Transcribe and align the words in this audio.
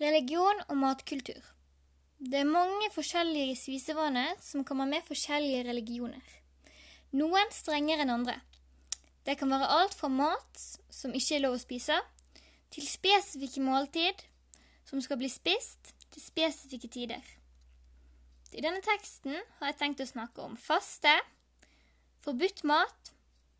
Religion 0.00 0.62
og 0.70 0.78
matkultur. 0.80 1.40
Det 2.16 2.38
er 2.40 2.48
mange 2.48 2.86
forskjellige 2.94 3.56
spisevaner 3.60 4.30
som 4.40 4.64
kommer 4.64 4.88
med 4.88 5.04
forskjellige 5.04 5.66
religioner. 5.66 6.24
Noen 7.12 7.52
strengere 7.52 8.06
enn 8.06 8.14
andre. 8.14 8.38
Det 9.28 9.36
kan 9.36 9.52
være 9.52 9.68
alt 9.68 9.98
fra 9.98 10.08
mat 10.08 10.62
som 10.88 11.12
ikke 11.12 11.36
er 11.36 11.44
lov 11.44 11.58
å 11.58 11.60
spise, 11.60 11.98
til 12.72 12.88
spesifikke 12.88 13.60
måltid 13.60 14.24
som 14.88 15.04
skal 15.04 15.20
bli 15.20 15.28
spist 15.28 15.92
til 16.14 16.24
spesifikke 16.24 16.88
tider. 16.88 17.20
I 18.56 18.64
denne 18.64 18.80
teksten 18.80 19.36
har 19.60 19.74
jeg 19.74 19.80
tenkt 19.84 20.00
å 20.00 20.08
snakke 20.08 20.48
om 20.48 20.56
faste, 20.56 21.12
forbudt 22.24 22.64
mat 22.64 23.12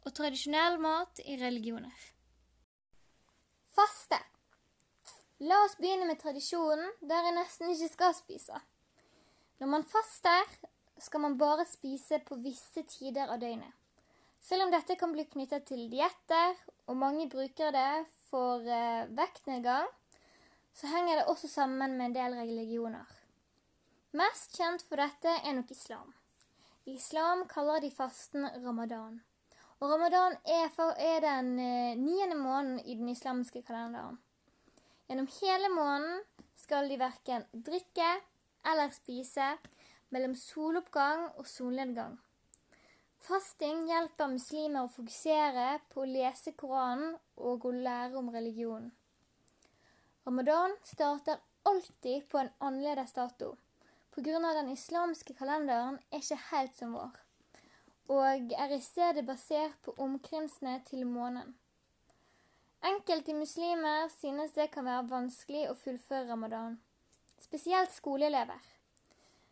og 0.07 0.17
tradisjonell 0.17 0.81
mat 0.81 1.21
i 1.29 1.37
religioner. 1.37 2.09
Faste. 3.77 4.25
La 5.41 5.57
oss 5.65 5.79
begynne 5.81 6.05
med 6.05 6.19
tradisjonen 6.21 6.91
der 7.01 7.25
jeg 7.25 7.37
nesten 7.39 7.71
ikke 7.73 7.89
skal 7.89 8.17
spise. 8.17 8.59
Når 9.61 9.71
man 9.73 9.87
faster, 9.89 10.45
skal 11.01 11.23
man 11.25 11.39
bare 11.41 11.65
spise 11.65 12.19
på 12.27 12.37
visse 12.45 12.83
tider 12.85 13.33
av 13.33 13.41
døgnet. 13.41 13.73
Selv 14.41 14.67
om 14.67 14.73
dette 14.73 14.97
kan 15.01 15.13
bli 15.13 15.25
knyttet 15.29 15.65
til 15.69 15.87
dietter, 15.93 16.61
og 16.89 16.97
mange 17.01 17.29
bruker 17.33 17.73
det 17.73 18.05
for 18.29 18.65
eh, 18.65 19.09
vektnedgang, 19.17 19.89
så 20.77 20.93
henger 20.93 21.21
det 21.21 21.29
også 21.33 21.49
sammen 21.49 21.97
med 21.97 22.11
en 22.11 22.17
del 22.17 22.37
religioner. 22.41 23.09
Mest 24.17 24.57
kjent 24.57 24.85
for 24.85 25.01
dette 25.01 25.41
er 25.41 25.57
nok 25.57 25.73
islam. 25.73 26.15
I 26.85 26.97
islam 27.01 27.47
kaller 27.49 27.81
de 27.81 27.93
fasten 27.93 28.49
ramadan. 28.65 29.21
Og 29.81 29.93
ramadan 29.93 30.37
er, 30.45 30.73
er 30.97 31.21
den 31.25 31.55
eh, 31.61 31.97
niende 31.97 32.37
måneden 32.37 32.81
i 32.85 32.97
den 32.97 33.09
islamske 33.09 33.63
kalenderen. 33.63 34.21
Gjennom 35.11 35.27
hele 35.41 35.69
måneden 35.69 36.21
skal 36.55 36.87
de 36.89 36.95
verken 37.01 37.43
drikke 37.67 38.09
eller 38.71 38.93
spise 38.95 39.47
mellom 40.15 40.37
soloppgang 40.39 41.25
og 41.35 41.49
solnedgang. 41.51 42.13
Fasting 43.27 43.89
hjelper 43.89 44.31
muslimer 44.31 44.87
å 44.87 44.93
fokusere 44.95 45.65
på 45.91 46.05
å 46.05 46.11
lese 46.13 46.53
Koranen 46.55 47.17
og 47.43 47.67
å 47.67 47.73
lære 47.75 48.21
om 48.21 48.31
religionen. 48.31 48.93
Ramadan 50.29 50.77
starter 50.87 51.43
alltid 51.67 52.29
på 52.31 52.39
en 52.45 52.53
annerledes 52.69 53.11
dato, 53.19 53.57
pga. 54.15 54.39
den 54.61 54.71
islamske 54.71 55.35
kalenderen 55.35 55.99
er 56.13 56.23
ikke 56.23 56.39
helt 56.53 56.79
som 56.79 56.95
vår, 56.95 57.19
og 58.15 58.55
er 58.55 58.77
i 58.79 58.81
stedet 58.81 59.27
basert 59.27 59.75
på 59.83 59.97
omkrinsene 59.99 60.79
til 60.87 61.03
månen. 61.03 61.57
Enkelte 62.83 63.35
muslimer 63.35 64.09
synes 64.09 64.53
det 64.57 64.71
kan 64.73 64.87
være 64.89 65.09
vanskelig 65.11 65.67
å 65.69 65.77
fullføre 65.77 66.31
ramadan, 66.31 66.79
spesielt 67.45 67.93
skoleelever, 67.93 68.63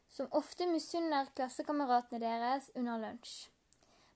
som 0.09 0.33
ofte 0.33 0.65
misunner 0.71 1.29
klassekameratene 1.37 2.23
deres 2.23 2.71
under 2.75 2.97
lunsj. 3.03 3.51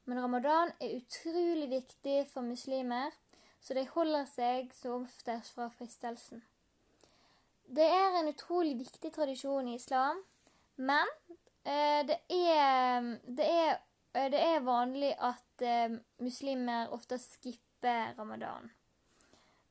Men 0.09 0.23
ramadan 0.25 0.73
er 0.81 0.97
utrolig 0.97 1.69
viktig 1.75 2.17
for 2.33 2.49
muslimer, 2.49 3.13
så 3.61 3.77
de 3.77 3.85
holder 3.93 4.25
seg 4.33 4.73
så 4.75 4.97
oftest 5.03 5.53
fra 5.55 5.69
fristelsen. 5.77 6.41
Det 7.69 7.85
er 7.85 8.19
en 8.19 8.33
utrolig 8.33 8.75
viktig 8.81 9.13
tradisjon 9.13 9.69
i 9.69 9.77
islam, 9.77 10.25
men 10.77 11.17
eh, 11.69 12.01
det, 12.09 12.19
er, 12.33 13.13
det, 13.29 13.47
er, 13.47 13.81
eh, 14.17 14.29
det, 14.33 14.41
er, 14.41 14.65
vanlig 14.67 15.13
at 15.21 15.65
eh, 15.69 15.99
muslimer 16.25 16.89
ofte 16.97 17.21
skipper 17.21 18.17
ramadan. 18.17 18.73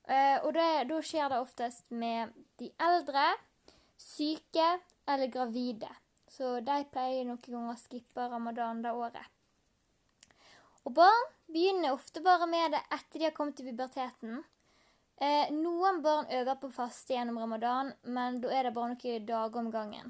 Uh, 0.10 0.38
og 0.48 0.56
da 0.56 1.02
skjer 1.06 1.30
det 1.30 1.42
oftest 1.42 1.92
med 1.94 2.34
de 2.60 2.72
eldre, 2.82 3.26
syke 4.02 4.70
eller 5.08 5.30
gravide. 5.32 5.90
Så 6.32 6.60
de 6.66 6.80
pleier 6.94 7.28
noen 7.28 7.42
ganger 7.44 7.76
å 7.76 7.80
skippe 7.80 8.30
ramadan 8.32 8.82
det 8.84 8.94
året. 8.96 9.28
Og 10.88 10.96
barn 10.98 11.28
begynner 11.52 11.94
ofte 11.94 12.24
bare 12.26 12.48
med 12.50 12.74
det 12.74 12.82
etter 12.90 13.20
de 13.20 13.28
har 13.28 13.36
kommet 13.36 13.60
til 13.60 13.70
puberteten. 13.70 14.42
Eh, 15.22 15.52
noen 15.54 16.00
barn 16.02 16.32
øver 16.34 16.58
på 16.58 16.72
faste 16.74 17.14
gjennom 17.14 17.38
ramadan, 17.44 17.92
men 18.02 18.40
da 18.42 18.50
er 18.56 18.66
det 18.66 18.74
bare 18.74 18.96
noen 18.96 19.28
dager 19.28 19.62
om 19.62 19.70
gangen. 19.74 20.10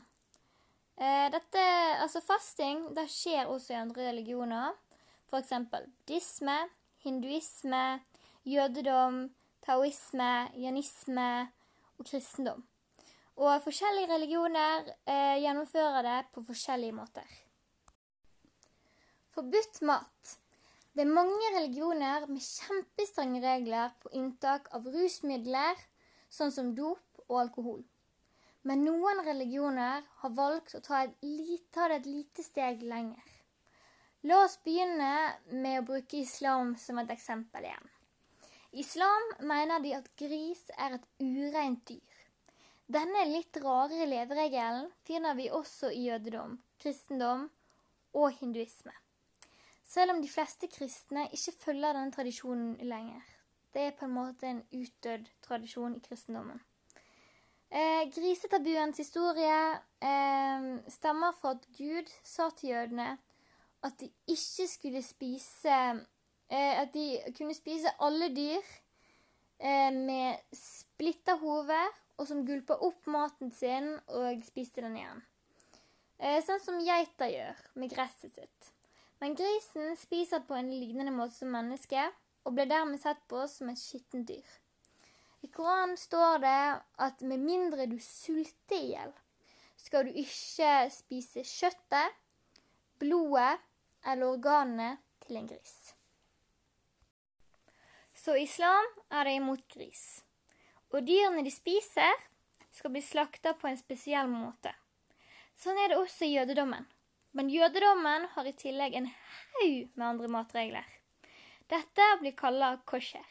Eh, 0.96 1.28
dette, 1.34 1.66
altså 2.00 2.22
Fasting 2.24 2.86
det 2.96 3.10
skjer 3.12 3.50
også 3.50 3.74
i 3.74 3.82
andre 3.82 4.08
religioner. 4.12 4.78
F.eks. 5.28 5.52
buddhisme, 5.72 6.58
hinduisme, 7.04 7.84
jødedom, 8.48 9.26
taoisme, 9.66 10.32
janisme 10.58 11.30
og 11.98 12.06
kristendom. 12.08 12.64
Og 13.42 13.64
forskjellige 13.64 14.12
religioner 14.12 14.92
eh, 15.10 15.40
gjennomfører 15.42 16.06
det 16.06 16.20
på 16.36 16.44
forskjellige 16.46 16.96
måter. 16.98 17.38
Forbudt 19.32 19.82
mat. 19.88 20.36
Det 20.92 21.06
er 21.06 21.14
mange 21.16 21.54
religioner 21.56 22.28
med 22.28 22.44
kjempestrenge 22.44 23.40
regler 23.44 23.94
på 24.04 24.12
inntak 24.20 24.68
av 24.76 24.90
rusmidler, 24.92 25.80
sånn 26.28 26.52
som 26.52 26.74
dop 26.76 27.24
og 27.30 27.38
alkohol. 27.46 27.80
Men 28.68 28.84
noen 28.86 29.24
religioner 29.26 30.04
har 30.22 30.34
valgt 30.38 30.76
å 30.78 30.84
ta, 30.86 31.06
et, 31.06 31.16
ta 31.74 31.88
det 31.90 32.02
et 32.02 32.10
lite 32.12 32.46
steg 32.46 32.84
lenger. 32.86 33.24
La 34.28 34.44
oss 34.44 34.60
begynne 34.62 35.14
med 35.50 35.80
å 35.80 35.88
bruke 35.88 36.20
islam 36.20 36.76
som 36.78 37.00
et 37.02 37.10
eksempel 37.16 37.66
igjen. 37.66 37.88
Islam 38.72 39.24
mener 39.40 39.80
de 39.84 39.96
at 39.98 40.08
gris 40.16 40.64
er 40.80 40.96
et 40.96 41.08
ureint 41.20 41.84
dyr. 41.90 42.20
Denne 42.92 43.26
litt 43.28 43.58
rare 43.64 44.06
leveregelen 44.08 44.88
finner 45.08 45.36
vi 45.36 45.50
også 45.52 45.92
i 45.92 46.06
jødedom, 46.08 46.58
kristendom 46.80 47.50
og 48.14 48.32
hinduisme. 48.40 48.94
Selv 49.84 50.16
om 50.16 50.22
de 50.24 50.32
fleste 50.32 50.68
kristne 50.72 51.28
ikke 51.36 51.56
følger 51.66 51.96
denne 51.96 52.16
tradisjonen 52.16 52.78
lenger. 52.88 53.24
Det 53.74 53.82
er 53.88 53.96
på 53.96 54.08
en 54.08 54.16
måte 54.16 54.48
en 54.48 54.64
utdødd 54.72 55.28
tradisjon 55.44 55.96
i 55.96 56.04
kristendommen. 56.04 56.60
Eh, 57.72 58.08
Grisetabuens 58.12 58.98
historie 59.00 59.60
eh, 60.04 60.72
stammer 60.92 61.36
fra 61.40 61.56
at 61.56 61.68
Gud 61.78 62.12
sa 62.24 62.50
til 62.56 62.74
jødene 62.74 63.14
at 63.84 64.00
de 64.00 64.10
ikke 64.28 64.68
skulle 64.68 65.04
spise 65.04 65.78
Eh, 66.52 66.82
at 66.82 66.92
de 66.94 67.34
kunne 67.38 67.56
spise 67.56 67.94
alle 68.04 68.28
dyr 68.36 68.60
eh, 68.60 69.92
med 69.96 70.42
splitta 70.56 71.38
hode, 71.40 71.80
og 72.20 72.28
som 72.28 72.44
gulpa 72.46 72.76
opp 72.84 73.08
maten 73.10 73.54
sin 73.56 73.94
og 74.12 74.44
spiste 74.46 74.84
den 74.84 74.98
igjen. 75.00 75.22
Eh, 76.20 76.42
sånn 76.46 76.60
som 76.62 76.82
geita 76.84 77.30
gjør 77.32 77.62
med 77.80 77.94
gresset 77.94 78.36
sitt. 78.36 78.72
Men 79.22 79.38
grisen 79.38 79.96
spiser 80.02 80.44
på 80.46 80.58
en 80.58 80.74
lignende 80.74 81.14
måte 81.16 81.38
som 81.38 81.54
mennesket, 81.54 82.20
og 82.44 82.58
ble 82.58 82.66
dermed 82.68 83.00
sett 83.00 83.22
på 83.30 83.46
som 83.48 83.70
et 83.72 83.80
skittent 83.80 84.28
dyr. 84.28 84.52
I 85.46 85.50
Koranen 85.54 85.96
står 85.98 86.42
det 86.44 86.60
at 87.06 87.24
med 87.26 87.42
mindre 87.42 87.88
du 87.90 87.98
sulter 88.02 88.78
i 88.78 88.92
hjel, 88.92 89.16
skal 89.80 90.06
du 90.06 90.20
ikke 90.20 90.74
spise 90.94 91.46
kjøttet, 91.48 92.20
blodet 93.02 93.56
eller 94.06 94.36
organene 94.36 94.92
til 95.24 95.40
en 95.40 95.50
gris. 95.50 95.76
Så 98.22 98.36
islam 98.38 98.86
er 99.10 99.26
det 99.26 99.40
imot 99.40 99.64
gris. 99.74 100.22
Og 100.94 101.08
dyrene 101.08 101.42
de 101.42 101.52
spiser, 101.54 102.12
skal 102.72 102.94
bli 102.94 103.02
slakta 103.02 103.56
på 103.58 103.68
en 103.68 103.80
spesiell 103.80 104.30
måte. 104.30 104.72
Sånn 105.58 105.80
er 105.82 105.90
det 105.90 105.98
også 105.98 106.28
i 106.28 106.36
jødedommen. 106.36 106.86
Men 107.34 107.50
jødedommen 107.50 108.28
har 108.36 108.48
i 108.48 108.54
tillegg 108.54 108.94
en 109.00 109.08
haug 109.08 109.96
med 109.96 110.06
andre 110.06 110.30
matregler. 110.32 110.88
Dette 111.72 112.08
blir 112.20 112.36
kalla 112.38 112.76
kosher. 112.86 113.26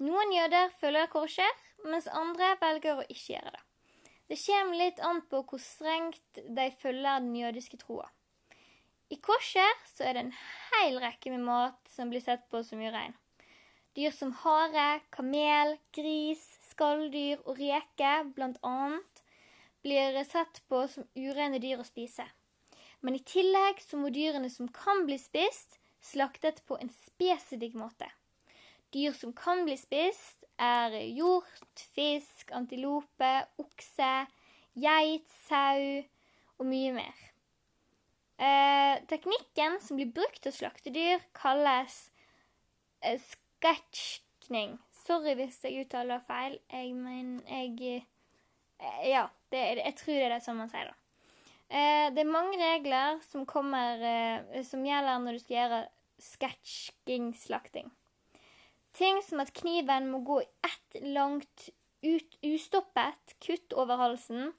Noen 0.00 0.32
jøder 0.36 0.70
følger 0.80 1.10
kosher, 1.12 1.56
mens 1.84 2.06
andre 2.06 2.52
velger 2.60 3.00
å 3.00 3.06
ikke 3.08 3.34
gjøre 3.34 3.54
det. 3.56 3.64
Det 4.30 4.38
kommer 4.44 4.78
litt 4.78 5.00
an 5.02 5.24
på 5.26 5.40
hvor 5.50 5.62
strengt 5.64 6.38
de 6.46 6.68
følger 6.78 7.24
den 7.24 7.34
jødiske 7.34 7.80
troa. 7.80 8.06
I 9.10 9.18
kosher 9.18 9.74
så 9.90 10.06
er 10.06 10.14
det 10.14 10.22
en 10.28 10.36
hel 10.70 11.00
rekke 11.02 11.34
med 11.34 11.42
mat 11.48 11.90
som 11.90 12.12
blir 12.12 12.22
sett 12.22 12.46
på 12.52 12.62
som 12.62 12.78
urein. 12.78 13.16
Dyr 13.98 14.12
som 14.14 14.30
hare, 14.44 15.00
kamel, 15.10 15.74
gris, 15.96 16.44
skalldyr 16.70 17.40
og 17.42 17.58
reke 17.58 18.12
bl.a. 18.36 18.76
blir 19.82 20.18
sett 20.28 20.60
på 20.70 20.84
som 20.92 21.08
urene 21.18 21.58
dyr 21.58 21.82
å 21.82 21.86
spise. 21.86 22.26
Men 23.02 23.16
i 23.18 23.24
tillegg 23.26 23.80
så 23.82 23.98
må 23.98 24.12
dyrene 24.14 24.50
som 24.52 24.68
kan 24.70 25.02
bli 25.08 25.18
spist, 25.18 25.80
slaktet 26.00 26.62
på 26.68 26.78
en 26.78 26.92
spesifikk 26.94 27.74
måte. 27.80 28.06
Dyr 28.94 29.14
som 29.14 29.34
kan 29.34 29.64
bli 29.66 29.74
spist, 29.78 30.46
er 30.58 30.94
hjort, 31.10 31.84
fisk, 31.94 32.50
antilope, 32.54 33.32
okse, 33.58 34.12
geit, 34.78 35.28
sau 35.48 35.82
og 36.60 36.66
mye 36.70 36.94
mer. 36.94 37.26
Eh, 38.40 38.96
teknikken 39.10 39.78
som 39.84 39.98
blir 39.98 40.14
brukt 40.14 40.40
til 40.42 40.54
å 40.54 40.58
slakte 40.62 40.94
dyr, 40.94 41.22
kalles 41.36 42.06
eh, 43.04 43.20
sketsjning. 43.60 44.78
Sorry 45.04 45.36
hvis 45.38 45.60
jeg 45.64 45.84
uttaler 45.84 46.24
feil. 46.24 46.58
Jeg, 46.72 46.96
mener 46.96 47.44
jeg 47.46 48.02
Eh, 48.80 49.08
ja, 49.10 49.28
det, 49.52 49.60
jeg 49.80 49.96
tror 50.00 50.18
det 50.18 50.34
er 50.34 50.44
sånn 50.44 50.60
man 50.60 50.70
sier 50.72 50.90
da. 50.90 50.96
Eh, 51.70 52.06
det 52.14 52.24
er 52.24 52.32
mange 52.32 52.58
regler 52.58 53.20
som 53.28 53.46
kommer 53.48 54.00
eh, 54.02 54.62
som 54.66 54.84
gjelder 54.86 55.20
når 55.22 55.36
du 55.36 55.42
skal 55.42 55.56
gjøre 55.58 55.80
sketsjing-slakting. 56.20 57.90
Ting 58.96 59.20
som 59.22 59.42
at 59.44 59.52
kniven 59.54 60.08
må 60.10 60.22
gå 60.26 60.40
i 60.42 60.48
ett 60.66 61.02
langt, 61.14 61.68
ut, 62.02 62.38
ustoppet 62.42 63.36
kutt 63.44 63.76
over 63.78 64.00
halsen, 64.00 64.50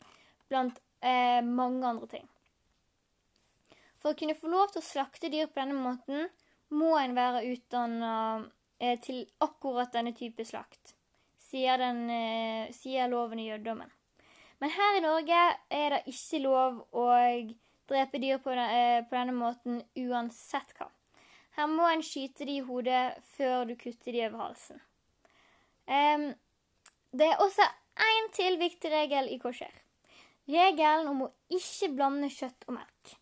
blant 0.51 0.77
eh, 1.03 1.42
mange 1.44 1.83
andre 1.88 2.07
ting. 2.13 2.30
For 4.01 4.13
å 4.13 4.18
kunne 4.18 4.38
få 4.38 4.50
lov 4.50 4.71
til 4.71 4.81
å 4.81 4.86
slakte 4.86 5.30
dyr 5.33 5.50
på 5.50 5.59
denne 5.59 5.77
måten, 5.77 6.30
må 6.71 6.94
en 6.95 7.18
være 7.18 7.44
utdanna 7.51 8.13
til 9.01 9.25
akkurat 9.43 9.91
denne 9.93 10.13
type 10.17 10.45
slakt, 10.47 10.95
sier, 11.37 11.77
den, 11.77 12.09
eh, 12.09 12.71
sier 12.73 13.09
loven 13.11 13.39
i 13.39 13.49
jødedommen. 13.49 13.91
Men 14.61 14.73
her 14.73 14.97
i 14.97 15.03
Norge 15.03 15.41
er 15.69 15.89
det 15.95 16.01
ikke 16.09 16.41
lov 16.43 16.79
å 16.93 17.05
drepe 17.89 18.21
dyr 18.21 18.37
eh, 18.37 19.03
på 19.05 19.15
denne 19.15 19.35
måten 19.35 19.83
uansett 19.97 20.73
hva. 20.77 20.89
Her 21.57 21.67
må 21.67 21.89
en 21.89 22.03
skyte 22.05 22.45
de 22.47 22.57
i 22.57 22.65
hodet 22.65 23.19
før 23.35 23.65
du 23.67 23.75
kutter 23.75 24.15
de 24.15 24.25
over 24.29 24.45
halsen. 24.45 24.81
Det 27.11 27.25
er 27.27 27.41
også 27.43 27.65
én 27.99 28.29
til 28.31 28.55
viktig 28.59 28.91
regel 28.93 29.27
i 29.33 29.37
kosher. 29.41 29.73
Regelen 30.47 31.09
om 31.11 31.25
å 31.25 31.31
ikke 31.51 31.91
blande 31.91 32.29
kjøtt 32.31 32.69
og 32.69 32.77
melk. 32.77 33.15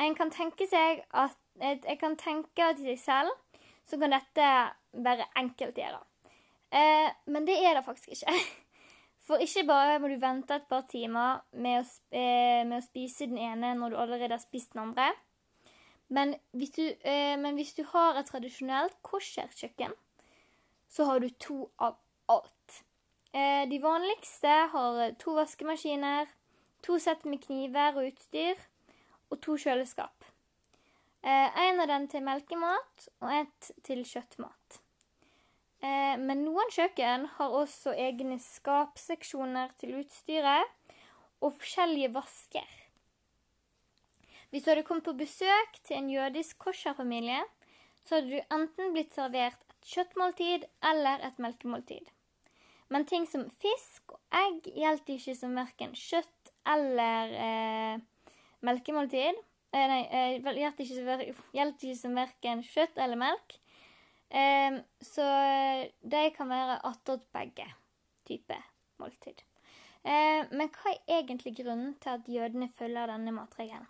En 0.00 0.16
kan 0.16 0.32
tenke 0.32 0.66
seg 0.66 1.04
at 1.10 1.36
Jeg 1.60 1.98
kan 2.00 2.16
tenke 2.16 2.70
til 2.78 2.86
seg 2.86 2.98
selv 2.98 3.51
så 3.88 3.98
kan 4.00 4.14
dette 4.14 4.48
være 4.92 5.28
enkelt 5.40 5.78
gjøre. 5.78 6.02
Eh, 6.72 7.08
men 7.26 7.48
det 7.48 7.58
er 7.60 7.76
det 7.76 7.84
faktisk 7.86 8.14
ikke. 8.14 8.36
For 9.26 9.42
ikke 9.42 9.66
bare 9.68 9.98
må 10.02 10.10
du 10.10 10.16
vente 10.20 10.56
et 10.56 10.68
par 10.70 10.86
timer 10.90 11.42
med 11.52 11.82
å, 11.82 11.84
eh, 12.10 12.62
med 12.66 12.80
å 12.80 12.84
spise 12.84 13.28
den 13.30 13.38
ene 13.38 13.74
når 13.78 13.92
du 13.92 14.00
allerede 14.02 14.34
har 14.34 14.42
spist 14.42 14.74
den 14.74 14.82
andre. 14.88 15.12
Men 16.12 16.34
hvis 16.52 16.74
du, 16.76 16.82
eh, 16.88 17.36
men 17.40 17.54
hvis 17.56 17.74
du 17.78 17.84
har 17.92 18.18
et 18.18 18.26
tradisjonelt 18.28 18.98
kosherkjøkken, 19.06 19.94
så 20.92 21.06
har 21.08 21.20
du 21.20 21.28
to 21.40 21.70
av 21.78 21.96
alt. 22.28 22.82
Eh, 23.32 23.64
de 23.68 23.78
vanligste 23.80 24.52
har 24.74 25.14
to 25.22 25.36
vaskemaskiner, 25.38 26.26
to 26.82 26.98
sett 26.98 27.24
med 27.24 27.40
kniver 27.46 27.96
og 27.96 28.10
utstyr 28.10 28.58
og 29.30 29.40
to 29.40 29.56
kjøleskap. 29.56 30.31
Eh, 31.22 31.58
en 31.68 31.80
av 31.80 31.86
dem 31.86 32.08
til 32.10 32.24
melkemat 32.26 33.04
og 33.22 33.28
ett 33.30 33.68
til 33.86 34.02
kjøttmat. 34.02 34.78
Eh, 35.82 36.16
men 36.18 36.42
noen 36.42 36.70
kjøkken 36.74 37.28
har 37.36 37.54
også 37.58 37.94
egne 37.94 38.40
skapseksjoner 38.42 39.70
til 39.78 40.00
utstyret 40.00 40.96
og 41.42 41.54
forskjellige 41.60 42.10
vasker. 42.14 42.78
Hvis 44.50 44.64
du 44.64 44.72
hadde 44.72 44.84
kommet 44.86 45.06
på 45.06 45.14
besøk 45.16 45.78
til 45.86 46.00
en 46.00 46.10
jødisk 46.10 46.58
kosherfamilie, 46.60 47.40
så 48.02 48.18
hadde 48.18 48.34
du 48.34 48.54
enten 48.54 48.90
blitt 48.92 49.14
servert 49.14 49.62
et 49.62 49.92
kjøttmåltid 49.94 50.66
eller 50.90 51.22
et 51.22 51.38
melkemåltid. 51.38 52.10
Men 52.92 53.06
ting 53.08 53.24
som 53.30 53.46
fisk 53.62 54.12
og 54.12 54.20
egg 54.42 54.66
gjaldt 54.74 55.14
ikke 55.14 55.38
som 55.38 55.54
verken 55.56 55.94
kjøtt 55.96 56.52
eller 56.74 57.38
eh, 57.46 58.02
melkemåltid. 58.66 59.38
Eh, 59.72 59.86
nei, 59.88 60.02
eh, 60.12 60.56
gjaldt 60.60 60.82
ikke, 60.84 61.96
som 61.96 62.18
verken 62.18 62.64
kjøtt 62.66 62.98
eller 63.00 63.16
melk. 63.16 63.56
Eh, 64.28 64.80
så 65.00 65.28
de 66.00 66.26
kan 66.36 66.52
være 66.52 66.80
attåt 66.88 67.24
begge 67.32 67.66
typer 68.28 68.60
måltid. 69.00 69.40
Eh, 70.02 70.44
men 70.50 70.70
hva 70.74 70.92
er 70.92 71.20
egentlig 71.20 71.54
grunnen 71.60 71.94
til 72.02 72.16
at 72.16 72.28
jødene 72.28 72.68
følger 72.76 73.12
denne 73.12 73.34
matregelen? 73.34 73.88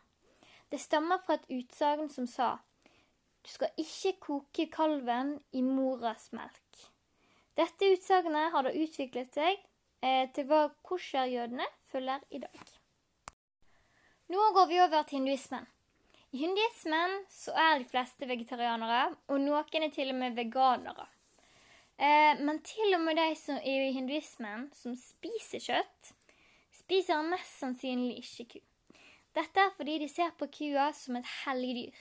Det 0.70 0.80
stammer 0.80 1.20
fra 1.24 1.36
et 1.36 1.50
utsagn 1.52 2.08
som 2.12 2.26
sa 2.30 2.58
du 3.42 3.50
skal 3.50 3.72
ikke 3.80 4.12
koke 4.22 4.68
kalven 4.70 5.34
i 5.52 5.64
moras 5.66 6.28
melk. 6.32 6.84
Dette 7.58 7.90
utsagnet 7.96 8.52
har 8.54 8.64
da 8.64 8.70
utviklet 8.70 9.34
seg 9.34 9.58
eh, 10.00 10.28
til 10.32 10.46
hva 10.48 10.68
kosherjødene 10.86 11.66
følger 11.90 12.22
i 12.30 12.40
dag. 12.44 12.81
Nå 14.32 14.40
går 14.54 14.66
vi 14.66 14.78
over 14.80 15.02
til 15.04 15.18
hinduismen. 15.18 15.66
I 16.32 16.38
hinduismen 16.40 17.18
så 17.28 17.52
er 17.52 17.82
de 17.82 17.84
fleste 17.84 18.24
vegetarianere, 18.24 19.10
og 19.28 19.40
noen 19.42 19.84
er 19.84 19.90
til 19.92 20.08
og 20.08 20.16
med 20.16 20.38
veganere. 20.38 21.04
Eh, 21.98 22.40
men 22.40 22.62
til 22.64 22.96
og 22.96 23.02
med 23.04 23.18
de 23.20 23.26
som 23.36 23.58
er 23.60 23.82
i 23.90 23.92
hinduismen 23.92 24.70
som 24.72 24.94
spiser 24.96 25.60
kjøtt, 25.60 26.14
spiser 26.78 27.20
mest 27.26 27.58
sannsynlig 27.60 28.22
ikke 28.22 28.46
ku. 28.54 28.62
Dette 29.36 29.66
er 29.66 29.76
fordi 29.76 29.98
de 30.00 30.08
ser 30.08 30.32
på 30.38 30.48
kua 30.54 30.88
som 30.96 31.20
et 31.20 31.28
hellig 31.42 31.74
dyr. 31.82 32.00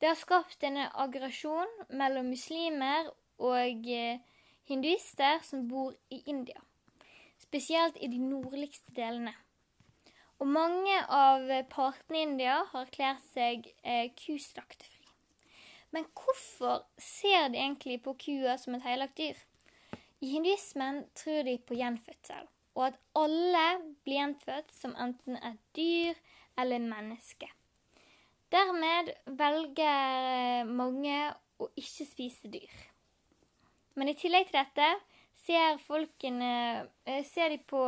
Det 0.00 0.10
har 0.10 0.20
skapt 0.20 0.68
en 0.68 0.82
aggresjon 0.84 1.72
mellom 1.96 2.28
muslimer 2.28 3.08
og 3.40 3.88
eh, 3.88 4.20
hinduister 4.68 5.40
som 5.48 5.64
bor 5.70 5.96
i 6.12 6.20
India, 6.28 6.60
spesielt 7.40 7.96
i 8.04 8.12
de 8.12 8.20
nordligste 8.20 8.92
delene. 8.92 9.32
Og 10.40 10.50
mange 10.52 10.96
av 11.08 11.46
partene 11.72 12.18
i 12.18 12.26
India 12.26 12.58
har 12.72 12.84
erklært 12.84 13.24
seg 13.32 13.70
eh, 13.82 14.10
kuslaktefri. 14.20 14.92
Men 15.94 16.04
hvorfor 16.12 16.84
ser 17.00 17.48
de 17.54 17.62
egentlig 17.62 18.02
på 18.04 18.16
kua 18.20 18.58
som 18.60 18.76
et 18.76 18.84
heilagt 18.84 19.16
dyr? 19.16 19.38
I 20.20 20.34
hinduismen 20.34 21.06
tror 21.16 21.46
de 21.46 21.56
på 21.64 21.78
gjenfødsel 21.78 22.46
og 22.76 22.86
at 22.90 22.98
alle 23.16 23.66
blir 24.04 24.20
gjenfødt 24.20 24.72
som 24.76 24.92
enten 25.00 25.38
et 25.40 25.60
dyr 25.76 26.18
eller 26.60 26.84
menneske. 26.84 27.48
Dermed 28.52 29.10
velger 29.38 30.68
mange 30.68 31.16
å 31.58 31.70
ikke 31.74 32.06
spise 32.06 32.52
dyr. 32.52 32.74
Men 33.96 34.12
i 34.12 34.16
tillegg 34.18 34.50
til 34.50 34.60
dette 34.60 34.90
ser, 35.46 35.80
folkene, 35.86 36.88
eh, 37.08 37.24
ser 37.24 37.54
de 37.54 37.58
på 37.58 37.80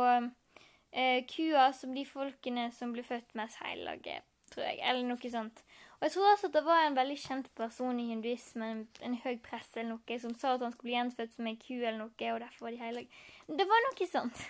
eh, 0.91 1.25
kua 1.29 1.69
som 1.73 1.93
de 1.95 2.05
folkene 2.05 2.69
som 2.75 2.93
blir 2.93 3.05
født 3.07 3.35
mest 3.37 3.59
hellige, 3.63 4.21
tror 4.53 4.65
jeg, 4.67 4.81
eller 4.83 5.05
noe 5.09 5.31
sånt. 5.31 5.63
Og 5.99 6.07
jeg 6.07 6.13
tror 6.13 6.29
også 6.31 6.47
at 6.47 6.55
det 6.55 6.63
var 6.63 6.85
en 6.85 6.95
veldig 6.95 7.17
kjent 7.19 7.49
person 7.59 7.99
i 7.99 8.07
hinduismen, 8.13 8.85
en 9.03 9.17
høy 9.19 9.35
prest 9.43 9.75
eller 9.75 9.97
noe, 9.97 10.19
som 10.21 10.35
sa 10.37 10.53
at 10.55 10.63
han 10.63 10.71
skulle 10.71 10.87
bli 10.87 10.95
gjenfødt 10.95 11.35
som 11.35 11.49
en 11.49 11.59
ku 11.59 11.73
eller 11.75 11.97
noe, 11.99 12.31
og 12.31 12.39
derfor 12.45 12.67
var 12.67 12.75
de 12.75 12.83
hellige. 12.85 13.23
Det 13.59 13.67
var 13.67 13.85
noe 13.85 14.07
sånt. 14.07 14.43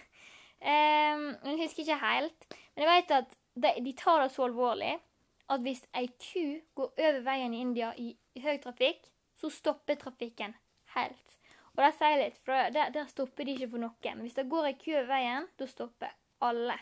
Um, 0.60 1.26
jeg 1.48 1.62
husker 1.64 1.86
ikke 1.86 2.02
helt, 2.04 2.50
men 2.76 2.86
jeg 2.86 2.92
vet 2.92 3.16
at 3.18 3.34
de, 3.56 3.74
de, 3.88 3.96
tar 3.98 4.22
det 4.22 4.30
så 4.36 4.46
alvorlig 4.46 4.94
at 5.50 5.64
hvis 5.66 5.82
ei 5.98 6.12
ku 6.22 6.60
går 6.78 6.92
over 6.92 7.20
veien 7.26 7.56
i 7.56 7.64
India 7.66 7.90
i, 7.98 8.12
i 8.38 8.44
høy 8.44 8.60
trafikk, 8.62 9.10
så 9.40 9.50
stopper 9.50 9.98
trafikken 9.98 10.54
helt. 10.94 11.38
Og 11.74 11.82
det 11.82 11.94
sier 11.96 12.18
litt, 12.20 12.38
for 12.44 12.70
der, 12.76 12.92
der, 12.94 13.10
stopper 13.10 13.48
de 13.48 13.56
ikke 13.56 13.72
for 13.72 13.82
noe. 13.82 14.12
Men 14.12 14.26
hvis 14.28 14.36
det 14.38 14.50
går 14.52 14.70
ei 14.70 14.78
ku 14.78 14.92
over 14.92 15.10
veien, 15.10 15.50
da 15.58 15.68
stopper 15.70 16.14
alle. 16.46 16.78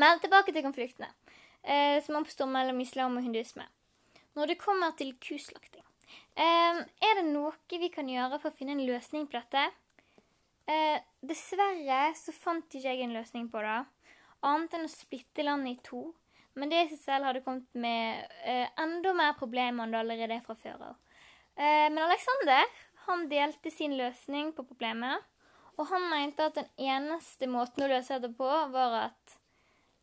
Men 0.00 0.20
tilbake 0.22 0.52
til 0.52 0.64
konfliktene 0.66 1.10
eh, 1.62 2.02
som 2.04 2.18
oppstår 2.20 2.50
mellom 2.50 2.80
islam 2.82 3.18
og 3.18 3.26
hinduisme. 3.26 3.66
Når 4.34 4.50
det 4.50 4.60
kommer 4.62 4.94
til 4.98 5.14
kuslakting, 5.22 5.84
eh, 6.34 6.82
er 6.82 7.20
det 7.20 7.26
noe 7.28 7.54
vi 7.70 7.90
kan 7.94 8.08
gjøre 8.10 8.40
for 8.40 8.50
å 8.50 8.56
finne 8.56 8.74
en 8.74 8.86
løsning 8.86 9.28
på 9.28 9.38
dette? 9.38 9.68
Eh, 10.66 10.98
dessverre 11.20 12.14
så 12.16 12.32
fant 12.32 12.66
ikke 12.72 12.88
jeg 12.88 13.04
en 13.04 13.14
løsning 13.14 13.48
på 13.52 13.62
det, 13.62 13.80
annet 14.44 14.76
enn 14.76 14.88
å 14.88 14.92
splitte 14.92 15.44
landet 15.44 15.76
i 15.76 15.82
to. 15.84 16.04
Men 16.54 16.70
det 16.70 16.84
i 16.84 16.90
seg 16.92 17.00
selv 17.02 17.28
hadde 17.28 17.42
kommet 17.42 17.66
med 17.74 18.28
eh, 18.46 18.68
enda 18.78 19.14
mer 19.16 19.34
problemer 19.38 19.84
enn 19.84 19.94
det 19.94 20.00
allerede 20.00 20.36
er 20.38 20.44
fra 20.44 20.54
før 20.58 20.90
av. 20.90 20.98
Eh, 21.58 21.88
men 21.90 22.02
Alexander 22.04 22.66
han 23.08 23.26
delte 23.28 23.72
sin 23.74 23.96
løsning 23.98 24.52
på 24.56 24.64
problemet, 24.64 25.22
og 25.78 25.88
han 25.90 26.08
mente 26.10 26.46
at 26.46 26.58
den 26.58 26.68
eneste 26.78 27.48
måten 27.50 27.86
å 27.86 27.90
løse 27.90 28.20
det 28.22 28.30
på, 28.38 28.50
var 28.74 28.98
at 29.00 29.36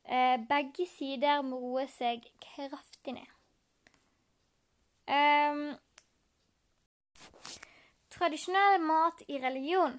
eh, 0.06 0.38
begge 0.50 0.88
sider 0.90 1.44
må 1.48 1.62
roe 1.62 1.88
seg 1.92 2.26
kraftig 2.44 3.16
ned. 3.18 3.38
Um, 5.12 5.66
tradisjonell 8.14 8.80
mat 8.86 9.24
i 9.28 9.40
religion 9.42 9.98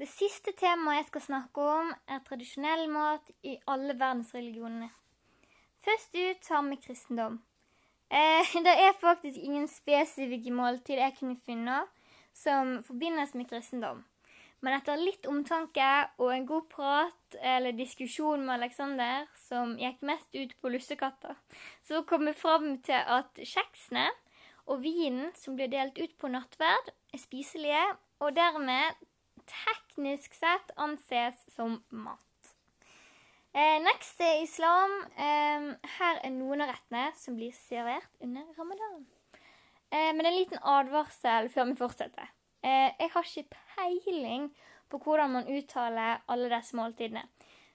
det 0.00 0.06
siste 0.08 0.54
temaet 0.56 1.02
jeg 1.02 1.06
skal 1.10 1.22
snakke 1.26 1.60
om, 1.60 1.88
er 2.08 2.22
tradisjonell 2.24 2.86
mat 2.88 3.26
i 3.44 3.58
alle 3.68 3.92
verdensreligionene. 4.00 4.86
Først 5.84 6.16
ut 6.16 6.48
har 6.48 6.62
vi 6.70 6.78
kristendom. 6.80 7.36
Eh, 8.08 8.54
det 8.66 8.72
er 8.86 8.96
faktisk 9.00 9.36
ingen 9.36 9.68
spesifikke 9.68 10.54
måltid 10.56 11.02
jeg 11.02 11.16
kunne 11.18 11.36
finne 11.44 11.82
som 12.32 12.78
forbindes 12.86 13.34
med 13.36 13.50
kristendom. 13.50 14.00
Men 14.60 14.76
etter 14.76 15.00
litt 15.00 15.24
omtanke 15.28 15.88
og 16.20 16.34
en 16.34 16.46
god 16.48 16.66
prat 16.72 17.36
eller 17.40 17.76
diskusjon 17.76 18.42
med 18.44 18.58
Aleksander, 18.58 19.28
som 19.48 19.76
gikk 19.80 20.02
mest 20.04 20.36
ut 20.36 20.52
på 20.60 20.72
lussekatter, 20.74 21.36
så 21.86 22.02
kom 22.08 22.26
vi 22.28 22.36
fram 22.36 22.74
til 22.84 23.00
at 23.00 23.40
kjeksene 23.40 24.10
og 24.70 24.82
vinen 24.84 25.30
som 25.38 25.56
blir 25.56 25.70
delt 25.72 25.96
ut 25.98 26.12
på 26.20 26.28
nattverd, 26.30 26.92
er 27.10 27.22
spiselige, 27.22 27.84
og 28.20 28.36
dermed 28.36 29.00
teknisk 29.48 30.36
sett 30.36 30.74
anses 30.76 31.40
som 31.54 31.80
mat. 31.90 32.20
Eh, 33.50 33.78
next 33.82 34.20
er 34.22 34.42
islam. 34.44 34.92
Eh, 35.18 35.70
her 35.96 36.20
er 36.22 36.34
noen 36.34 36.62
av 36.62 36.70
rettene 36.70 37.08
som 37.18 37.34
blir 37.38 37.56
servert 37.56 38.12
under 38.22 38.44
ramadan. 38.58 39.08
Eh, 39.90 40.12
men 40.14 40.28
en 40.28 40.36
liten 40.36 40.60
advarsel 40.62 41.50
før 41.50 41.72
vi 41.72 41.80
fortsetter. 41.80 42.30
Eh, 42.62 42.90
jeg 43.00 43.10
har 43.14 43.28
ikke 43.28 43.60
peiling 43.76 44.50
på 44.90 45.00
hvordan 45.00 45.36
man 45.38 45.50
uttaler 45.50 46.20
alle 46.28 46.50
disse 46.52 46.76
måltidene. 46.76 47.24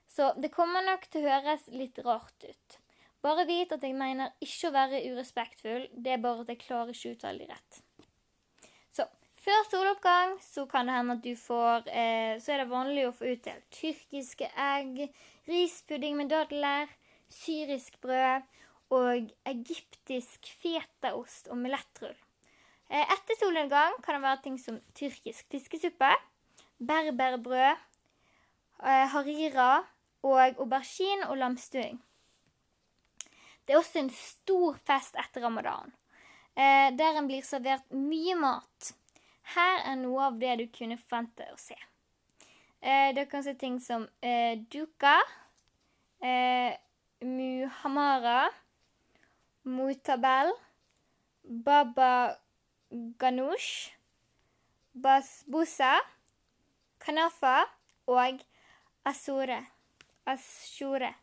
Så 0.07 0.33
det 0.39 0.53
kommer 0.53 0.85
nok 0.85 1.07
til 1.09 1.25
å 1.25 1.31
høres 1.33 1.67
litt 1.73 1.97
rart 2.05 2.45
ut. 2.45 2.79
Bare 3.25 3.47
vit 3.49 3.71
at 3.73 3.83
jeg 3.83 3.97
mener 3.97 4.35
ikke 4.43 4.69
å 4.69 4.75
være 4.75 5.01
urespektfull, 5.09 5.87
det 5.91 6.13
er 6.13 6.21
bare 6.21 6.43
at 6.43 6.51
jeg 6.53 6.61
klarer 6.61 6.93
ikke 6.93 7.09
å 7.09 7.15
uttale 7.15 7.41
de 7.41 7.47
rett. 7.49 7.79
Så 8.93 9.07
før 9.41 9.63
soloppgang 9.71 10.35
så 10.45 10.67
kan 10.69 10.85
det 10.85 10.97
hende 10.99 11.15
at 11.17 11.23
du 11.25 11.33
får 11.39 11.89
eh, 11.89 12.35
Så 12.41 12.53
er 12.53 12.61
det 12.61 12.69
vanlig 12.69 13.07
å 13.07 13.15
få 13.15 13.31
utdelt 13.33 13.65
tyrkiske 13.73 14.51
egg, 14.67 15.07
rispudding 15.49 16.19
med 16.21 16.29
dadler, 16.33 16.93
syrisk 17.33 17.97
brød 18.05 18.45
og 18.93 19.33
egyptisk 19.49 20.51
fetaost 20.61 21.49
og 21.49 21.57
melettrull. 21.63 22.15
Eh, 22.89 23.01
etter 23.01 23.37
solnedgang 23.39 23.97
kan 24.05 24.19
det 24.19 24.25
være 24.27 24.41
ting 24.43 24.57
som 24.61 24.77
tyrkisk 24.97 25.47
fiskesuppe, 25.49 26.11
berberbrød, 26.77 27.79
eh, 28.83 29.05
harira 29.09 29.85
og 30.21 30.59
aubergine 30.59 31.29
og 31.29 31.37
lamstuing. 31.37 31.97
Det 33.65 33.73
er 33.73 33.79
også 33.79 34.03
en 34.03 34.11
stor 34.13 34.77
fest 34.85 35.17
etter 35.17 35.41
ramadan, 35.41 35.93
eh, 36.55 36.91
der 36.93 37.17
en 37.17 37.27
blir 37.27 37.41
servert 37.41 37.89
mye 37.89 38.35
mat. 38.35 38.93
Her 39.55 39.81
er 39.91 39.95
noe 39.95 40.29
av 40.29 40.39
det 40.39 40.57
du 40.59 40.67
kunne 40.67 40.97
forvente 40.97 41.45
å 41.51 41.57
se. 41.57 41.75
Det 42.81 43.29
kan 43.31 43.41
se 43.41 43.53
ting 43.53 43.79
som 43.79 44.07
duka, 44.69 45.21
muhamara, 47.21 48.49
mutabel, 49.63 50.53
baba 51.43 52.37
ganoush, 53.19 53.91
basbusa, 54.93 55.93
kanafa 56.99 57.63
og 58.07 58.41
asure. 59.05 59.61
Ashure. 60.25 61.13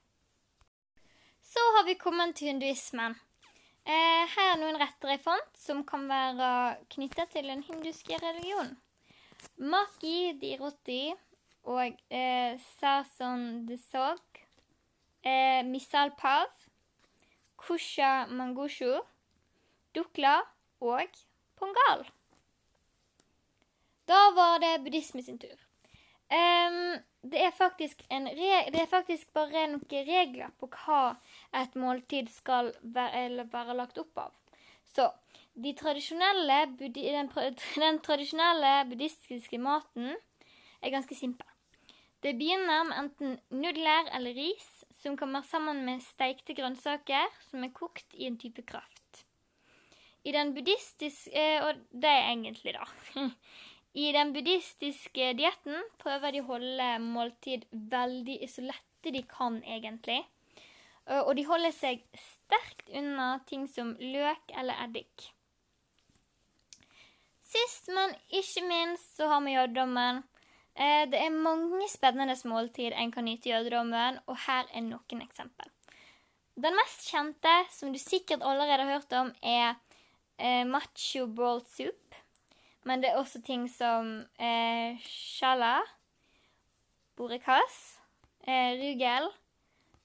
Så 1.43 1.61
har 1.77 1.85
vi 1.85 1.95
kommet 1.95 2.37
til 2.37 2.47
hinduismen. 2.53 3.17
Eh, 3.83 4.25
her 4.35 4.53
er 4.53 4.61
noen 4.61 4.79
retter 4.79 5.11
jeg 5.11 5.21
fant 5.25 5.57
som 5.59 5.81
kan 5.83 6.05
være 6.07 6.51
knyttet 6.95 7.33
til 7.35 7.49
den 7.51 7.65
hinduske 7.67 8.19
religionen. 8.23 8.77
Maki 9.59 10.37
di 10.39 10.53
roti 10.61 11.01
og 11.67 11.99
eh, 12.11 12.55
sason 12.79 13.67
de 13.67 13.79
sog, 13.79 14.23
eh, 15.27 15.67
misal 15.67 16.15
pav, 16.19 16.47
kusha 17.59 18.29
mangushu, 18.31 19.01
dukla 19.95 20.39
og 20.81 21.11
pongal. 21.59 22.07
Da 24.09 24.31
var 24.37 24.59
det 24.63 24.79
buddhisme 24.85 25.23
sin 25.23 25.39
tur. 25.39 25.59
Um, 26.33 26.99
det, 27.23 27.39
er 27.39 27.51
det, 28.73 28.81
er 28.81 28.87
faktisk 28.89 29.33
bare 29.35 29.67
noen 29.69 30.07
regler 30.09 30.53
på 30.59 30.69
hva 30.73 31.15
et 31.61 31.75
måltid 31.77 32.31
skal 32.33 32.73
være, 32.83 33.45
være 33.53 33.77
lagt 33.77 34.01
opp 34.01 34.23
av. 34.25 34.33
Så 34.95 35.11
de 35.55 35.75
tradisjonelle, 35.77 36.59
den, 36.81 37.31
den, 37.85 38.01
tradisjonelle 38.05 38.73
buddhistiske 38.89 39.61
maten 39.61 40.15
er 40.81 40.95
ganske 40.95 41.15
simpel. 41.15 41.47
Det 42.23 42.37
begynner 42.39 42.87
med 42.89 42.99
enten 43.03 43.39
nudler 43.51 44.09
eller 44.17 44.35
ris, 44.35 44.69
som 45.03 45.17
kommer 45.19 45.43
sammen 45.43 45.85
med 45.85 46.05
steikte 46.07 46.55
grønnsaker 46.55 47.29
som 47.51 47.65
er 47.67 47.75
kokt 47.75 48.15
i 48.15 48.29
en 48.31 48.39
type 48.39 48.63
kraft. 48.65 49.02
I 50.25 50.33
den 50.35 50.53
buddhistiske 50.55 51.35
eh, 51.35 51.65
Og 51.67 51.81
det 51.91 52.11
er 52.11 52.31
egentlig, 52.31 52.77
da. 52.77 52.87
I 54.05 54.13
den 54.15 54.33
buddhistiske 54.33 55.33
dietten 55.37 55.83
prøver 56.01 56.33
de 56.33 56.41
å 56.45 56.49
holde 56.55 56.89
måltid 57.03 57.67
veldig 57.71 58.39
så 58.49 58.65
lette 58.65 59.13
de 59.13 59.21
kan, 59.29 59.59
egentlig. 59.67 60.23
Og 61.27 61.35
de 61.37 61.43
holder 61.45 61.75
seg 61.75 62.01
sterkt 62.17 62.89
unna 62.95 63.35
ting 63.51 63.67
som 63.69 63.91
løk 63.99 64.55
eller 64.57 64.79
eddik. 64.87 65.27
Sist, 67.53 67.91
men 67.93 68.15
ikke 68.33 68.65
minst, 68.65 69.17
så 69.17 69.29
har 69.29 69.43
vi 69.45 69.53
jødedommen. 69.53 70.23
Eh, 70.75 71.05
det 71.13 71.21
er 71.21 71.35
mange 71.35 71.89
spennende 71.93 72.37
måltid 72.49 72.95
en 72.97 73.13
kan 73.13 73.27
nyte 73.29 73.51
i 73.51 73.53
jødedommen, 73.53 74.21
og 74.27 74.39
her 74.47 74.71
er 74.73 74.85
noen 74.87 75.25
eksempel. 75.25 75.69
Den 76.57 76.77
mest 76.77 77.09
kjente, 77.11 77.53
som 77.73 77.93
du 77.93 77.99
sikkert 78.01 78.45
allerede 78.45 78.87
har 78.87 78.95
hørt 78.97 79.13
om, 79.17 79.33
er 79.43 79.77
eh, 80.43 80.65
macho 80.67 81.27
ball 81.27 81.63
soup. 81.71 82.17
Men 82.85 83.03
det 83.03 83.13
er 83.13 83.21
også 83.21 83.43
ting 83.47 83.69
som 83.71 84.25
eh, 84.43 84.99
shala, 85.07 85.77
borekas, 87.17 87.79
eh, 88.43 88.75
rugel, 88.81 89.29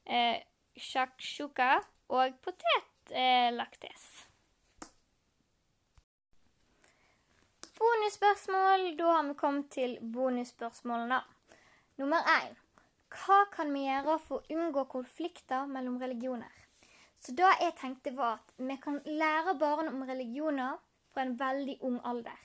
eh, 0.06 0.44
shakshuka 0.78 1.72
og 2.14 2.38
potetlaktes. 2.46 4.06
Bonusspørsmål. 7.78 8.92
Da 8.98 9.10
har 9.14 9.26
vi 9.28 9.34
kommet 9.38 9.72
til 9.74 9.98
bonusspørsmålene. 10.14 11.20
Nummer 11.98 12.30
én. 12.38 12.56
Hva 13.14 13.44
kan 13.54 13.74
vi 13.74 13.86
gjøre 13.86 14.18
for 14.22 14.42
å 14.42 14.58
unngå 14.58 14.86
konflikter 14.92 15.70
mellom 15.70 15.98
religioner? 16.02 16.67
Så 17.20 17.34
da 17.36 17.50
jeg 17.62 17.76
tenkte 17.80 18.14
var 18.16 18.40
at 18.40 18.54
vi 18.58 18.78
kan 18.82 19.02
lære 19.06 19.58
barn 19.60 19.90
om 19.92 20.06
religioner 20.08 20.78
fra 21.14 21.26
en 21.26 21.36
veldig 21.40 21.78
ung 21.82 22.00
alder. 22.06 22.38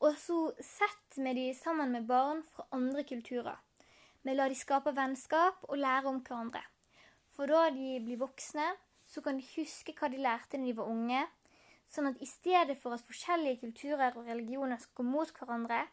Og 0.00 0.14
så 0.18 0.38
setter 0.62 1.24
vi 1.26 1.34
de 1.34 1.46
sammen 1.58 1.92
med 1.92 2.06
barn 2.06 2.44
fra 2.54 2.66
andre 2.72 3.04
kulturer. 3.04 3.58
Vi 4.22 4.34
lar 4.34 4.50
de 4.50 4.58
skape 4.58 4.94
vennskap 4.94 5.64
og 5.68 5.78
lære 5.78 6.10
om 6.10 6.20
hverandre. 6.22 6.62
For 7.34 7.50
da 7.50 7.68
de 7.74 7.98
blir 8.04 8.20
voksne, 8.20 8.66
så 9.08 9.22
kan 9.24 9.38
de 9.38 9.46
huske 9.56 9.94
hva 9.98 10.10
de 10.12 10.20
lærte 10.22 10.58
da 10.58 10.64
de 10.64 10.74
var 10.76 10.90
unge. 10.90 11.24
Sånn 11.88 12.10
at 12.10 12.20
i 12.20 12.28
stedet 12.28 12.76
for 12.80 12.94
at 12.94 13.06
forskjellige 13.06 13.62
kulturer 13.62 14.16
og 14.18 14.28
religioner 14.28 14.80
skal 14.82 15.00
gå 15.00 15.06
mot 15.08 15.30
hverandre, 15.32 15.84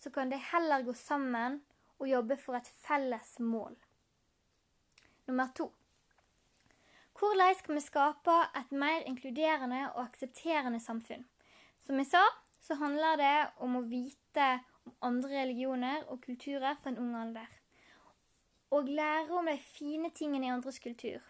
så 0.00 0.10
kan 0.10 0.32
de 0.32 0.40
heller 0.40 0.86
gå 0.86 0.94
sammen 0.96 1.60
og 1.98 2.08
jobbe 2.08 2.38
for 2.40 2.58
et 2.58 2.70
felles 2.86 3.36
mål. 3.40 3.76
Nummer 5.28 5.52
to. 5.56 5.70
Hvordan 7.24 7.54
skal 7.56 7.74
vi 7.74 7.80
skape 7.80 8.32
et 8.58 8.72
mer 8.72 9.04
inkluderende 9.08 9.78
og 9.94 10.02
aksepterende 10.02 10.80
samfunn? 10.80 11.22
Som 11.80 11.96
jeg 11.96 12.10
sa, 12.10 12.20
så 12.60 12.76
handler 12.76 13.16
det 13.16 13.36
om 13.64 13.78
å 13.78 13.86
vite 13.88 14.48
om 14.84 14.92
andre 15.08 15.30
religioner 15.38 16.04
og 16.12 16.20
kulturer 16.26 16.76
fra 16.76 16.92
en 16.92 17.00
ung 17.00 17.14
alder. 17.16 17.48
Og 18.76 18.90
lære 18.92 19.32
om 19.38 19.48
de 19.48 19.56
fine 19.56 20.10
tingene 20.12 20.50
i 20.50 20.52
andres 20.52 20.78
kultur. 20.84 21.24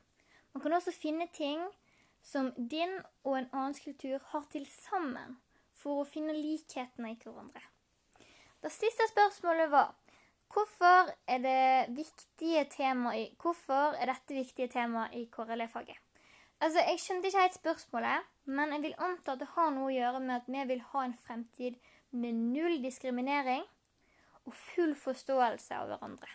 Man 0.53 0.65
kan 0.65 0.75
også 0.75 0.91
finne 0.91 1.29
ting 1.31 1.63
som 2.27 2.51
din 2.59 2.99
og 3.23 3.39
en 3.39 3.51
annens 3.53 3.85
kultur 3.85 4.19
har 4.33 4.51
til 4.51 4.67
sammen, 4.67 5.39
for 5.79 6.03
å 6.03 6.09
finne 6.11 6.35
likhetene 6.35 7.15
i 7.15 7.21
hverandre. 7.23 7.63
Det 8.67 8.75
siste 8.75 9.07
spørsmålet 9.13 9.71
var 9.71 9.95
hvorfor 10.55 11.11
er, 11.27 11.39
det 11.43 12.07
i, 13.19 13.25
hvorfor 13.43 13.99
er 13.99 14.11
dette 14.13 14.37
viktige 14.37 14.69
temaet 14.73 15.15
i 15.19 15.25
KRLE-faget? 15.33 15.99
Altså, 16.61 16.81
Jeg 16.89 17.01
skjønte 17.03 17.29
ikke 17.29 17.43
helt 17.43 17.59
spørsmålet, 17.59 18.31
men 18.45 18.73
jeg 18.73 18.83
vil 18.83 18.95
anta 18.99 19.35
at 19.35 19.43
det 19.43 19.51
har 19.57 19.73
noe 19.75 19.91
å 19.91 19.97
gjøre 19.97 20.21
med 20.21 20.37
at 20.37 20.49
vi 20.49 20.65
vil 20.71 20.85
ha 20.93 21.05
en 21.05 21.19
fremtid 21.27 21.77
med 22.15 22.39
null 22.55 22.79
diskriminering 22.83 23.65
og 24.45 24.55
full 24.55 24.95
forståelse 24.95 25.75
av 25.75 25.91
hverandre. 25.91 26.31